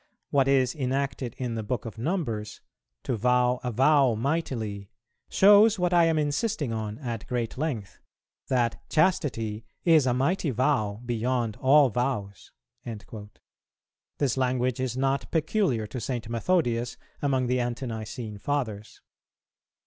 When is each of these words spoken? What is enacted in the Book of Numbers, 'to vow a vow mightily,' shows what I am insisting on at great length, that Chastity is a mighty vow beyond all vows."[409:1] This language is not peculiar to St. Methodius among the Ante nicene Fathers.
What 0.31 0.47
is 0.47 0.73
enacted 0.73 1.35
in 1.37 1.53
the 1.53 1.61
Book 1.61 1.85
of 1.85 1.99
Numbers, 1.99 2.59
'to 3.03 3.15
vow 3.15 3.59
a 3.63 3.69
vow 3.71 4.15
mightily,' 4.15 4.89
shows 5.29 5.77
what 5.77 5.93
I 5.93 6.05
am 6.05 6.17
insisting 6.17 6.73
on 6.73 6.97
at 6.97 7.27
great 7.27 7.55
length, 7.55 7.99
that 8.47 8.81
Chastity 8.89 9.63
is 9.85 10.07
a 10.07 10.13
mighty 10.15 10.49
vow 10.49 10.99
beyond 11.05 11.55
all 11.57 11.89
vows."[409:1] 11.91 13.29
This 14.17 14.37
language 14.37 14.79
is 14.79 14.97
not 14.97 15.29
peculiar 15.29 15.85
to 15.85 16.01
St. 16.01 16.27
Methodius 16.27 16.97
among 17.21 17.45
the 17.45 17.59
Ante 17.59 17.85
nicene 17.85 18.39
Fathers. 18.39 19.01